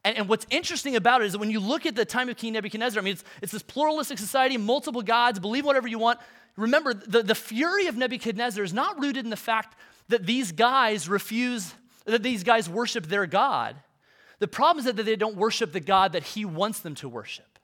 [0.05, 2.37] And, and, what's interesting about it is that when you look at the time of
[2.37, 6.19] King Nebuchadnezzar, I mean, it's, it's this pluralistic society, multiple gods, believe whatever you want.
[6.55, 9.75] Remember, the, the fury of Nebuchadnezzar is not rooted in the fact
[10.09, 11.73] that these guys refuse,
[12.05, 13.75] that these guys worship their God.
[14.37, 17.57] The problem is that they don't worship the God that he wants them to worship.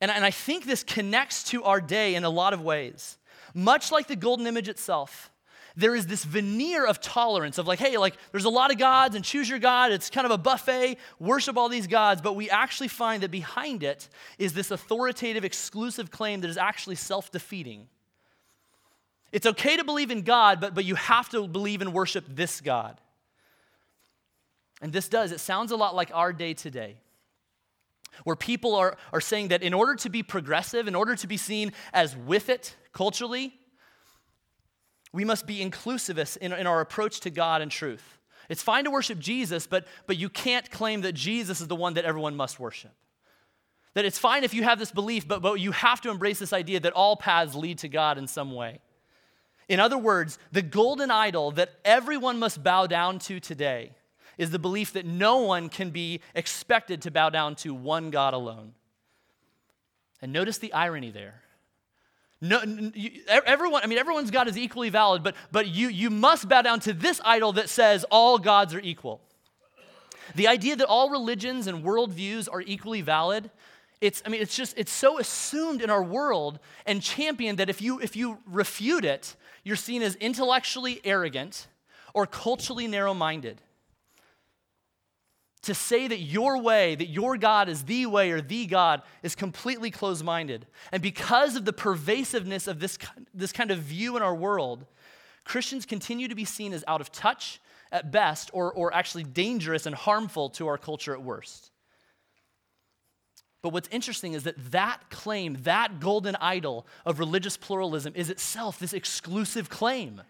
[0.00, 3.18] And, and I think this connects to our day in a lot of ways.
[3.54, 5.32] Much like the golden image itself,
[5.76, 9.14] there is this veneer of tolerance of like, hey, like there's a lot of gods
[9.14, 9.92] and choose your God.
[9.92, 12.20] It's kind of a buffet, worship all these gods.
[12.20, 16.96] But we actually find that behind it is this authoritative, exclusive claim that is actually
[16.96, 17.88] self defeating.
[19.32, 22.60] It's okay to believe in God, but, but you have to believe and worship this
[22.60, 23.00] God.
[24.82, 26.96] And this does, it sounds a lot like our day today
[28.24, 31.36] where people are, are saying that in order to be progressive, in order to be
[31.36, 33.54] seen as with it culturally,
[35.12, 38.18] we must be inclusivists in, in our approach to God and truth.
[38.48, 41.94] It's fine to worship Jesus, but, but you can't claim that Jesus is the one
[41.94, 42.92] that everyone must worship.
[43.94, 46.52] That it's fine if you have this belief, but, but you have to embrace this
[46.52, 48.80] idea that all paths lead to God in some way.
[49.68, 53.94] In other words, the golden idol that everyone must bow down to today
[54.36, 58.34] is the belief that no one can be expected to bow down to one God
[58.34, 58.72] alone.
[60.22, 61.42] And notice the irony there.
[62.42, 62.62] No,
[63.28, 66.80] everyone, I mean, everyone's God is equally valid, but, but you, you must bow down
[66.80, 69.20] to this idol that says all gods are equal.
[70.34, 73.50] The idea that all religions and worldviews are equally valid,
[74.00, 77.82] it's, I mean, it's just, it's so assumed in our world and championed that if
[77.82, 81.66] you, if you refute it, you're seen as intellectually arrogant
[82.14, 83.60] or culturally narrow minded
[85.62, 89.34] to say that your way, that your God is the way or the God, is
[89.34, 90.66] completely closed minded.
[90.90, 92.96] And because of the pervasiveness of this,
[93.34, 94.86] this kind of view in our world,
[95.44, 97.60] Christians continue to be seen as out of touch
[97.92, 101.70] at best, or, or actually dangerous and harmful to our culture at worst.
[103.62, 108.78] But what's interesting is that that claim, that golden idol of religious pluralism, is itself
[108.78, 110.22] this exclusive claim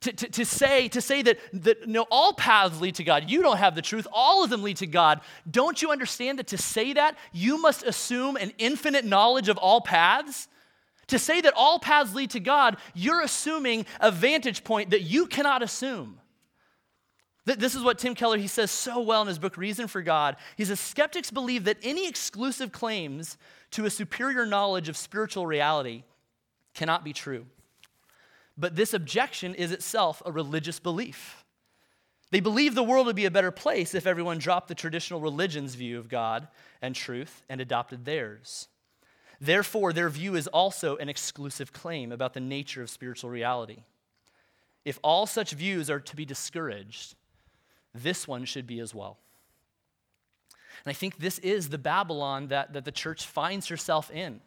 [0.00, 3.30] to, to, to, say, to say that, that no, all paths lead to God.
[3.30, 4.06] You don't have the truth.
[4.12, 5.20] All of them lead to God.
[5.50, 9.80] Don't you understand that to say that, you must assume an infinite knowledge of all
[9.80, 10.48] paths?
[11.08, 15.26] To say that all paths lead to God, you're assuming a vantage point that you
[15.26, 16.18] cannot assume.
[17.46, 20.36] This is what Tim Keller he says so well in his book Reason for God.
[20.56, 23.36] He says skeptics believe that any exclusive claims
[23.72, 26.04] to a superior knowledge of spiritual reality
[26.74, 27.44] cannot be true.
[28.56, 31.44] But this objection is itself a religious belief.
[32.30, 35.74] They believe the world would be a better place if everyone dropped the traditional religion's
[35.74, 36.48] view of God
[36.82, 38.68] and truth and adopted theirs.
[39.40, 43.84] Therefore, their view is also an exclusive claim about the nature of spiritual reality.
[44.84, 47.14] If all such views are to be discouraged,
[47.94, 49.18] this one should be as well.
[50.84, 54.40] And I think this is the Babylon that, that the church finds herself in.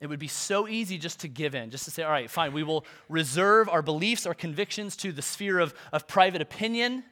[0.00, 2.52] It would be so easy just to give in, just to say, all right, fine,
[2.52, 7.04] we will reserve our beliefs, our convictions to the sphere of, of private opinion,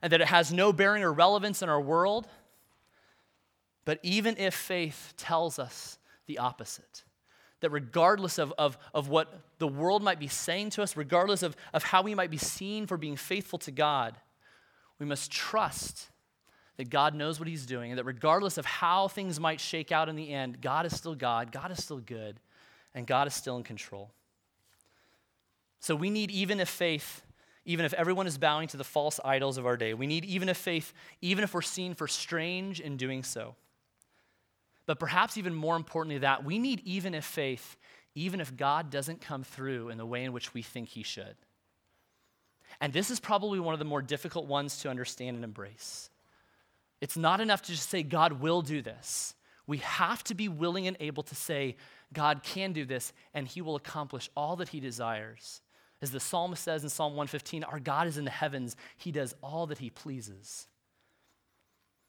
[0.00, 2.28] and that it has no bearing or relevance in our world.
[3.84, 7.04] But even if faith tells us the opposite,
[7.60, 11.56] that regardless of, of, of what the world might be saying to us, regardless of,
[11.74, 14.16] of how we might be seen for being faithful to God,
[14.98, 16.09] we must trust
[16.80, 20.08] that God knows what He's doing, and that regardless of how things might shake out
[20.08, 22.40] in the end, God is still God, God is still good,
[22.94, 24.10] and God is still in control.
[25.78, 27.20] So we need, even if faith,
[27.66, 30.48] even if everyone is bowing to the false idols of our day, we need, even
[30.48, 33.56] if faith, even if we're seen for strange in doing so.
[34.86, 37.76] But perhaps even more importantly, that we need, even if faith,
[38.14, 41.36] even if God doesn't come through in the way in which we think He should.
[42.80, 46.08] And this is probably one of the more difficult ones to understand and embrace.
[47.00, 49.34] It's not enough to just say, God will do this.
[49.66, 51.76] We have to be willing and able to say,
[52.12, 55.62] God can do this and he will accomplish all that he desires.
[56.02, 59.34] As the psalmist says in Psalm 115, our God is in the heavens, he does
[59.42, 60.66] all that he pleases.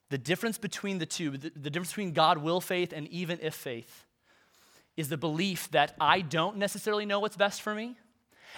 [0.10, 3.54] The difference between the two, the, the difference between God will faith and even if
[3.54, 4.06] faith,
[4.97, 7.95] is the belief that I don't necessarily know what's best for me,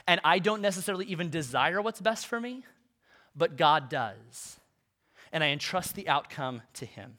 [0.08, 2.63] and I don't necessarily even desire what's best for me,
[3.36, 4.60] but God does.
[5.34, 7.17] And I entrust the outcome to Him.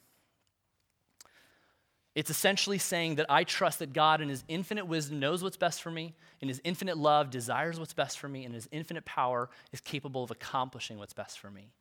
[2.14, 5.83] It's essentially saying that I trust that God, in His infinite wisdom, knows what's best
[5.83, 9.50] for me, in His infinite love, desires what's best for me, and His infinite power
[9.72, 11.72] is capable of accomplishing what's best for me.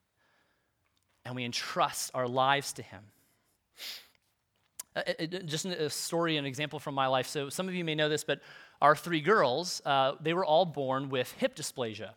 [1.23, 3.03] And we entrust our lives to Him.
[4.95, 5.01] Uh,
[5.45, 7.27] just a story, an example from my life.
[7.27, 8.41] So, some of you may know this, but
[8.81, 12.09] our three girls, uh, they were all born with hip dysplasia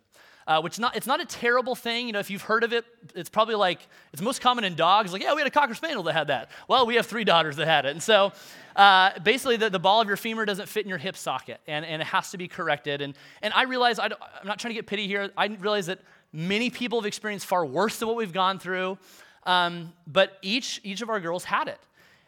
[0.47, 2.07] uh, which not, it's not a terrible thing.
[2.07, 3.81] You know, if you've heard of it, it's probably like,
[4.13, 5.13] it's most common in dogs.
[5.13, 6.51] Like, yeah, we had a Cocker Spaniel that had that.
[6.69, 7.91] Well, we have three daughters that had it.
[7.91, 8.33] And so
[8.77, 11.85] uh, basically, the, the ball of your femur doesn't fit in your hip socket, and,
[11.85, 13.01] and it has to be corrected.
[13.01, 16.01] And, and I realize, I I'm not trying to get pity here, I realize that
[16.33, 18.99] many people have experienced far worse than what we've gone through.
[19.45, 21.81] Um, but each, each of our girls had it.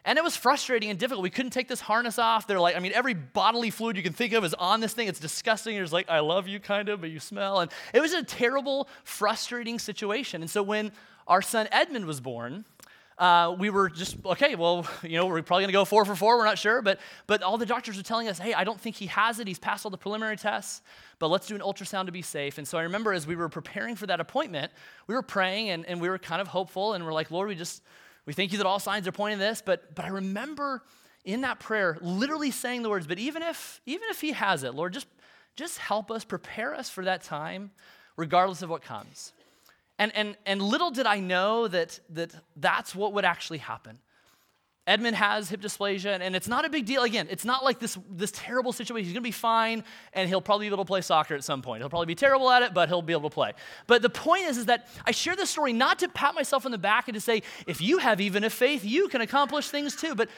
[0.09, 1.23] And it was frustrating and difficult.
[1.23, 2.47] We couldn't take this harness off.
[2.47, 5.07] They're like, I mean, every bodily fluid you can think of is on this thing.
[5.07, 5.77] It's disgusting.
[5.77, 7.61] Just like, I love you, kind of, but you smell.
[7.61, 10.41] And it was a terrible, frustrating situation.
[10.41, 10.93] And so when
[11.27, 12.65] our son Edmund was born,
[13.19, 14.55] uh, we were just okay.
[14.55, 16.39] Well, you know, we're probably going to go four for four.
[16.39, 18.97] We're not sure, but but all the doctors were telling us, hey, I don't think
[18.97, 19.47] he has it.
[19.47, 20.81] He's passed all the preliminary tests,
[21.19, 22.57] but let's do an ultrasound to be safe.
[22.57, 24.73] And so I remember as we were preparing for that appointment,
[25.07, 27.57] we were praying and, and we were kind of hopeful, and we're like, Lord, we
[27.57, 27.83] just
[28.29, 30.83] we thank you that all signs are pointing this, but, but I remember
[31.25, 34.75] in that prayer literally saying the words, but even if, even if he has it,
[34.75, 35.07] Lord, just,
[35.57, 37.71] just help us, prepare us for that time,
[38.19, 39.33] regardless of what comes.
[39.99, 43.99] And, and, and little did I know that, that that's what would actually happen.
[44.89, 47.03] Edmund has hip dysplasia, and it's not a big deal.
[47.03, 49.05] Again, it's not like this, this terrible situation.
[49.05, 51.61] He's going to be fine, and he'll probably be able to play soccer at some
[51.61, 51.83] point.
[51.83, 53.53] He'll probably be terrible at it, but he'll be able to play.
[53.87, 56.73] But the point is, is that I share this story not to pat myself on
[56.73, 59.95] the back and to say, if you have even a faith, you can accomplish things
[59.95, 60.15] too.
[60.15, 60.31] But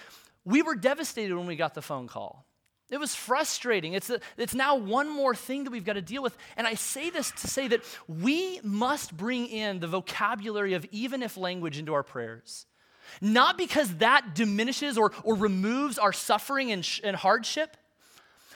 [0.44, 2.44] we were devastated when we got the phone call.
[2.90, 3.92] It was frustrating.
[3.92, 6.36] It's, a, it's now one more thing that we've got to deal with.
[6.56, 11.22] And I say this to say that we must bring in the vocabulary of even
[11.22, 12.66] if language into our prayers.
[13.20, 17.76] Not because that diminishes or, or removes our suffering and, sh- and hardship,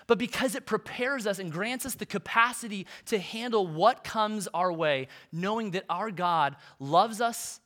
[0.06, 4.72] but because it prepares us and grants us the capacity to handle what comes our
[4.72, 7.60] way, knowing that our God loves us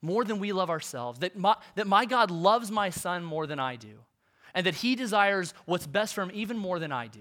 [0.00, 3.58] more than we love ourselves, that my, that my God loves my son more than
[3.58, 4.00] I do,
[4.54, 7.20] and that he desires what's best for him even more than I do.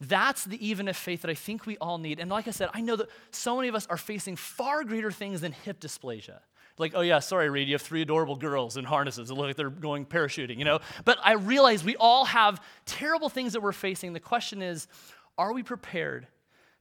[0.00, 2.20] That's the even if faith that I think we all need.
[2.20, 5.10] And like I said, I know that so many of us are facing far greater
[5.10, 6.38] things than hip dysplasia.
[6.80, 9.56] Like, oh yeah, sorry, Reed, you have three adorable girls in harnesses that look like
[9.56, 10.80] they're going parachuting, you know?
[11.04, 14.14] But I realize we all have terrible things that we're facing.
[14.14, 14.88] The question is,
[15.36, 16.26] are we prepared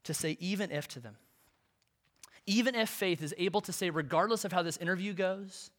[0.05, 1.17] to say even if to them?
[2.45, 5.69] Even if faith is able to say, regardless of how this interview goes,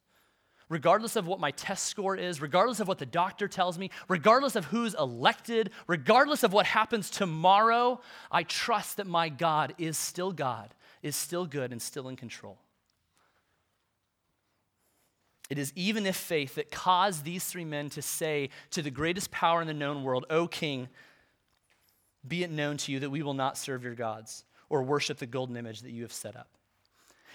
[0.69, 4.55] regardless of what my test score is, regardless of what the doctor tells me, regardless
[4.55, 7.99] of who's elected, regardless of what happens tomorrow,
[8.31, 12.57] I trust that my God is still God, is still good, and still in control.
[15.51, 19.31] It is even if faith that caused these three men to say to the greatest
[19.31, 20.87] power in the known world, O king,
[22.25, 25.25] be it known to you that we will not serve your gods or worship the
[25.25, 26.47] golden image that you have set up.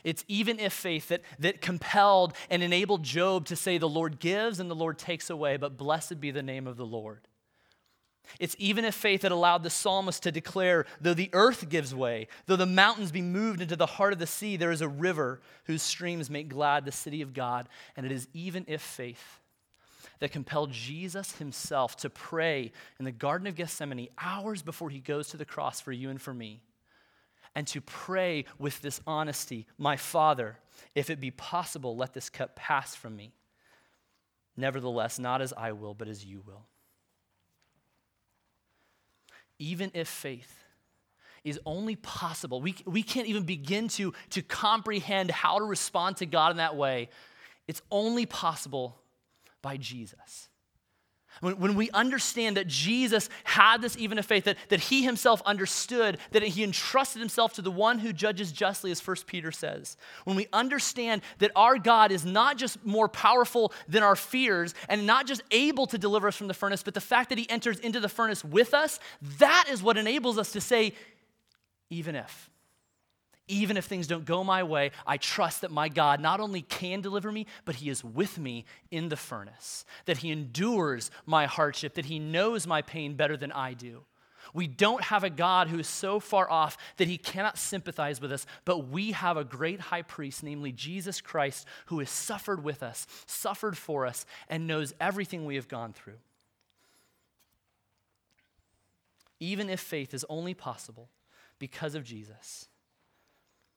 [0.02, 4.60] It's even if faith that, that compelled and enabled Job to say, The Lord gives
[4.60, 7.28] and the Lord takes away, but blessed be the name of the Lord.
[8.38, 12.28] It's even if faith that allowed the psalmist to declare, though the earth gives way,
[12.46, 15.40] though the mountains be moved into the heart of the sea, there is a river
[15.64, 17.68] whose streams make glad the city of God.
[17.96, 19.40] And it is even if faith
[20.18, 25.28] that compelled Jesus himself to pray in the Garden of Gethsemane hours before he goes
[25.28, 26.62] to the cross for you and for me,
[27.54, 30.58] and to pray with this honesty My Father,
[30.94, 33.32] if it be possible, let this cup pass from me.
[34.56, 36.66] Nevertheless, not as I will, but as you will
[39.58, 40.52] even if faith
[41.44, 46.26] is only possible, we, we can't even begin to, to comprehend how to respond to
[46.26, 47.08] God in that way.
[47.68, 48.98] It's only possible
[49.62, 50.48] by Jesus.
[51.40, 55.42] When, when we understand that Jesus had this even of faith, that, that he himself
[55.44, 59.96] understood, that he entrusted himself to the one who judges justly, as 1 Peter says.
[60.24, 65.06] When we understand that our God is not just more powerful than our fears and
[65.06, 67.78] not just able to deliver us from the furnace, but the fact that he enters
[67.80, 68.98] into the furnace with us,
[69.38, 70.94] that is what enables us to say,
[71.90, 72.50] even if.
[73.48, 77.00] Even if things don't go my way, I trust that my God not only can
[77.00, 81.94] deliver me, but He is with me in the furnace, that He endures my hardship,
[81.94, 84.04] that He knows my pain better than I do.
[84.52, 88.32] We don't have a God who is so far off that He cannot sympathize with
[88.32, 92.82] us, but we have a great high priest, namely Jesus Christ, who has suffered with
[92.82, 96.18] us, suffered for us, and knows everything we have gone through.
[99.38, 101.10] Even if faith is only possible
[101.58, 102.68] because of Jesus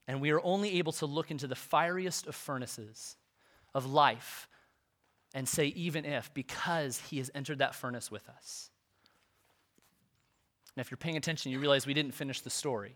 [0.10, 3.16] and we are only able to look into the fieriest of furnaces
[3.76, 4.50] of life
[5.36, 8.72] and say, even if, because he has entered that furnace with us.
[10.76, 12.96] And if you're paying attention, you realize we didn't finish the story.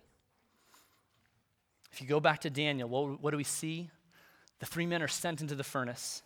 [1.92, 3.92] If you go back to Daniel, what, what do we see?
[4.58, 6.24] The three men are sent into the furnace.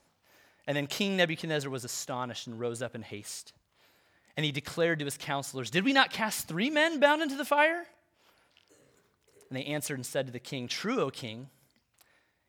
[0.67, 3.51] And then King Nebuchadnezzar was astonished and rose up in haste.
[4.37, 7.43] And he declared to his counselors, Did we not cast three men bound into the
[7.43, 7.87] fire?
[9.49, 11.49] And they answered and said to the king, True, O king.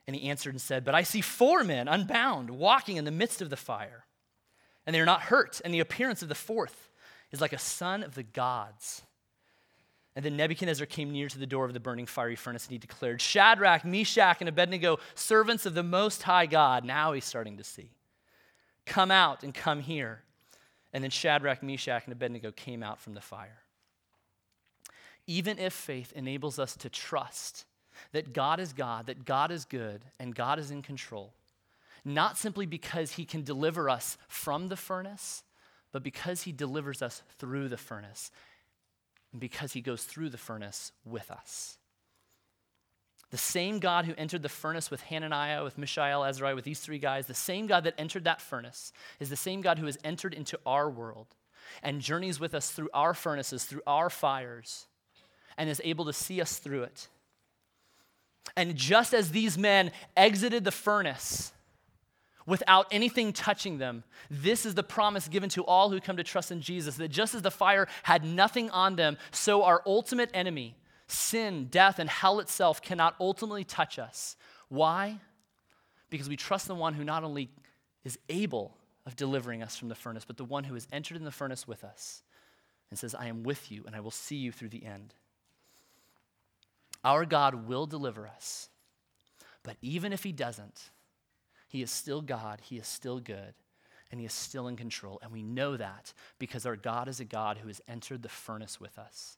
[0.07, 3.42] And he answered and said, But I see four men unbound walking in the midst
[3.42, 4.07] of the fire,
[4.86, 6.88] and they are not hurt, and the appearance of the fourth
[7.30, 9.03] is like a son of the gods.
[10.16, 12.78] And then Nebuchadnezzar came near to the door of the burning fiery furnace, and he
[12.78, 16.84] declared, Shadrach, Meshach, and Abednego, servants of the Most High God.
[16.84, 17.92] Now he's starting to see.
[18.86, 20.22] Come out and come here.
[20.92, 23.59] And then Shadrach, Meshach, and Abednego came out from the fire
[25.28, 27.66] even if faith enables us to trust
[28.12, 31.34] that God is God, that God is good, and God is in control,
[32.04, 35.44] not simply because he can deliver us from the furnace,
[35.92, 38.30] but because he delivers us through the furnace,
[39.32, 41.76] and because he goes through the furnace with us.
[43.30, 46.98] The same God who entered the furnace with Hananiah, with Mishael, Azariah, with these three
[46.98, 50.32] guys, the same God that entered that furnace is the same God who has entered
[50.32, 51.26] into our world
[51.82, 54.86] and journeys with us through our furnaces, through our fires,
[55.59, 57.09] and is able to see us through it.
[58.56, 61.52] And just as these men exited the furnace
[62.46, 66.50] without anything touching them, this is the promise given to all who come to trust
[66.50, 70.76] in Jesus that just as the fire had nothing on them, so our ultimate enemy,
[71.09, 74.36] sin, death, and hell itself cannot ultimately touch us.
[74.68, 75.20] Why?
[76.09, 77.50] Because we trust the one who not only
[78.04, 81.24] is able of delivering us from the furnace, but the one who has entered in
[81.24, 82.22] the furnace with us
[82.90, 85.14] and says, I am with you and I will see you through the end.
[87.05, 88.68] Our God will deliver us.
[89.62, 90.90] But even if He doesn't,
[91.68, 93.55] He is still God, He is still good,
[94.11, 95.18] and He is still in control.
[95.22, 98.80] And we know that because our God is a God who has entered the furnace
[98.80, 99.36] with us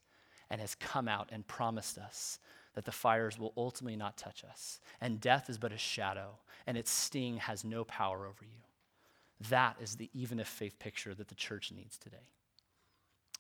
[0.51, 2.39] and has come out and promised us
[2.75, 4.81] that the fires will ultimately not touch us.
[5.01, 9.49] And death is but a shadow, and its sting has no power over you.
[9.49, 12.29] That is the even if faith picture that the church needs today.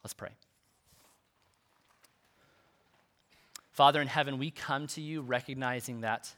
[0.02, 0.30] Let's pray.
[3.80, 6.34] Father in heaven, we come to you recognizing that,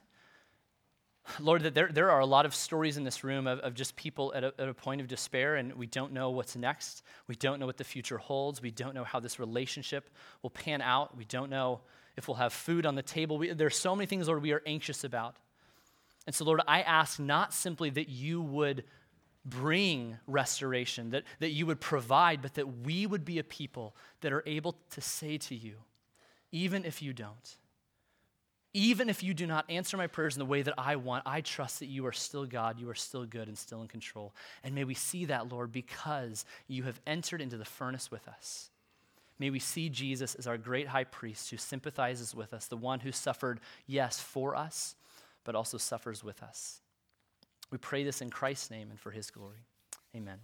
[1.41, 3.97] Lord, that there, there are a lot of stories in this room of, of just
[3.97, 7.03] people at a, at a point of despair, and we don't know what's next.
[7.27, 8.63] We don't know what the future holds.
[8.63, 10.09] We don't know how this relationship
[10.43, 11.17] will pan out.
[11.17, 11.81] We don't know
[12.17, 13.39] if we'll have food on the table.
[13.39, 15.35] We, there are so many things, Lord, we are anxious about.
[16.29, 18.85] And so, Lord, I ask not simply that you would
[19.45, 24.33] bring restoration, that, that you would provide, but that we would be a people that
[24.33, 25.79] are able to say to you,
[26.53, 27.57] even if you don't.
[28.75, 31.43] Even if you do not answer my prayers in the way that I want, I
[31.43, 34.33] trust that you are still God, you are still good, and still in control.
[34.65, 38.71] And may we see that, Lord, because you have entered into the furnace with us.
[39.39, 43.01] May we see Jesus as our great high priest who sympathizes with us, the one
[43.01, 44.95] who suffered, yes, for us,
[45.45, 46.81] but also suffers with us.
[47.71, 49.67] We pray this in Christ's name and for his glory.
[50.15, 50.39] Amen.